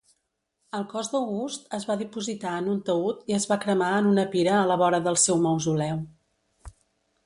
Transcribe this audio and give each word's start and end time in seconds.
El 0.77 0.85
cos 0.93 1.09
d'August 1.11 1.69
es 1.79 1.85
va 1.91 1.97
dipositar 1.99 2.55
en 2.63 2.71
un 2.73 2.81
taüd 2.89 3.31
i 3.33 3.37
es 3.39 3.47
va 3.53 3.61
cremar 3.67 3.93
en 4.01 4.11
una 4.15 4.27
pira 4.35 4.57
a 4.63 4.67
la 4.75 4.83
vora 4.85 5.05
del 5.11 5.25
seu 5.29 5.43
mausoleu. 5.49 6.07